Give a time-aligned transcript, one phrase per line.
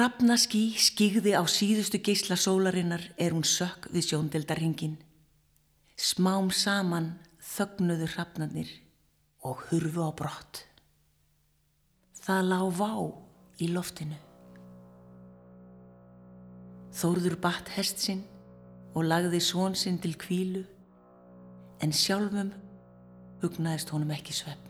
[0.00, 4.94] Hrafnaský skýgði á síðustu geysla sólarinnar er hún sökk við sjóndeldarhingin.
[5.92, 7.10] Smám saman
[7.44, 8.70] þögnuðu hrafnarnir
[9.44, 10.62] og hurfu á brott.
[12.16, 12.94] Það lág vá
[13.60, 14.16] í loftinu.
[16.96, 18.24] Þórður batt hest sinn
[18.96, 20.64] og lagði svon sinn til kvílu
[21.84, 22.56] en sjálfum
[23.44, 24.69] hugnaðist honum ekki svepp.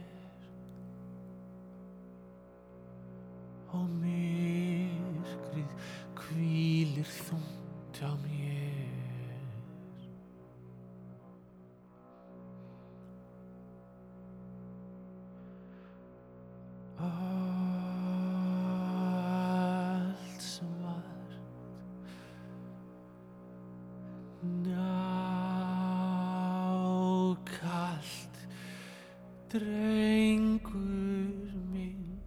[29.51, 32.21] drengur minn.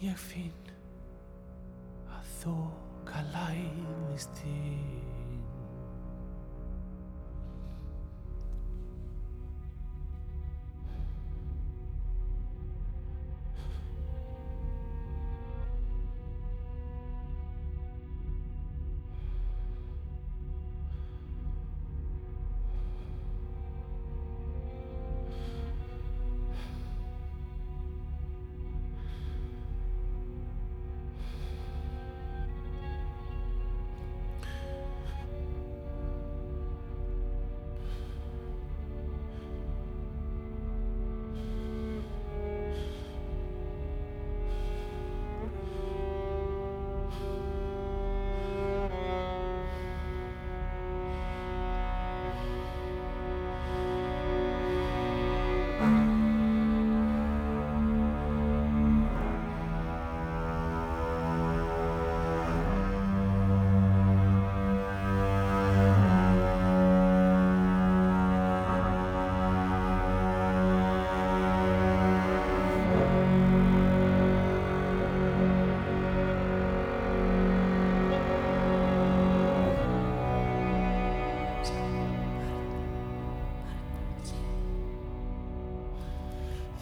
[0.00, 0.70] Ég finn
[2.08, 5.19] að þoka læðist inn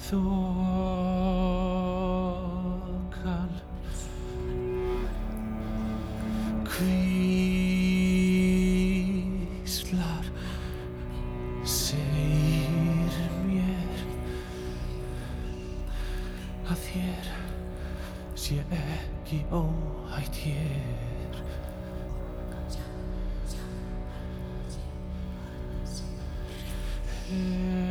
[0.09, 0.25] Þokan
[6.73, 7.91] Hvíslar
[11.69, 14.01] Segir mér
[16.65, 17.29] Að þér
[18.33, 21.37] sé ekki óhætt hér.
[27.29, 27.88] Heyri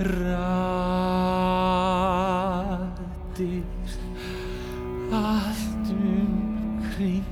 [0.00, 0.34] Raddir
[5.12, 7.24] Allt um kring.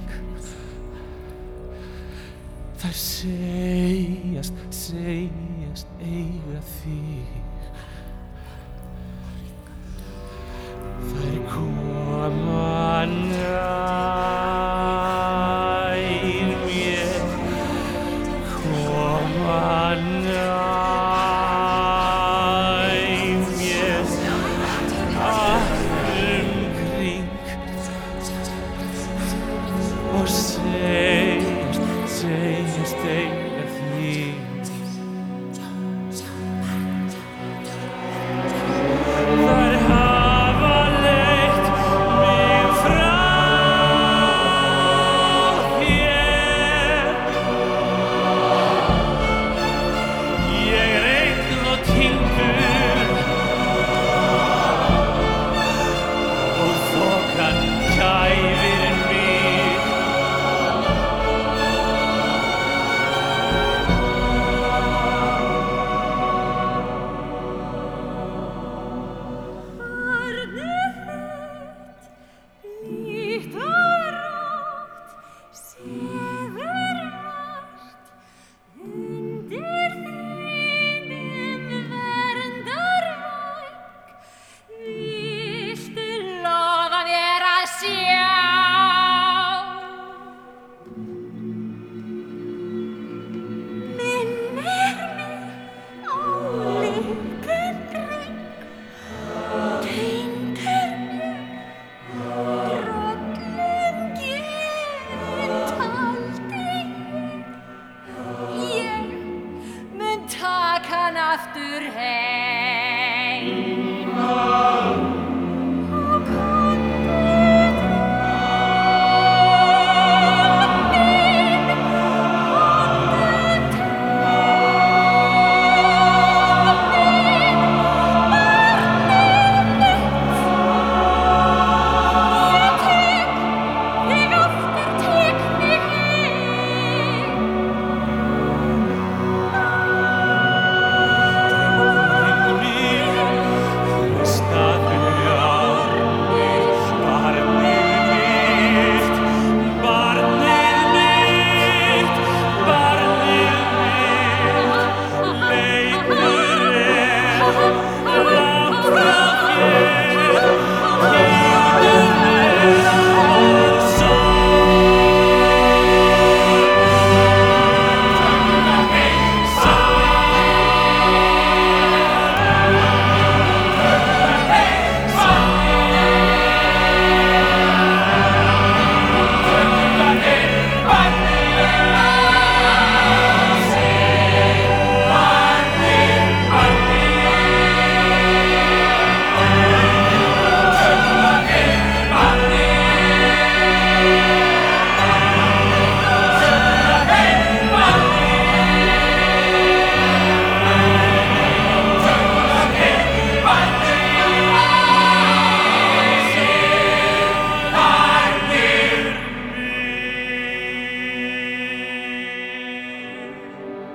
[2.78, 7.61] Þær segjast, segjast eiga þig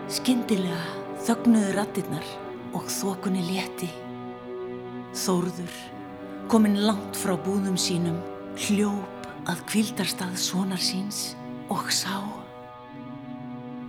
[0.08, 0.80] Skyndilega
[1.28, 2.28] þögnuðu rattirnar
[2.78, 3.90] og þokunni létti.
[5.20, 5.74] Þórður,
[6.48, 8.22] kominn langt frá búðum sínum,
[8.56, 11.34] hljóp að kvildarstað sonar síns
[11.68, 12.22] og sá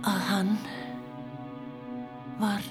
[0.03, 0.51] að hann
[2.39, 2.67] var